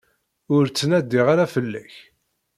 Ur 0.55 0.63
ttnadiɣ 0.67 1.25
ara 1.33 1.45
fell-ak. 1.53 1.93